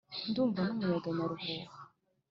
[0.29, 1.79] ndumva n’umuyaga nyaruhuha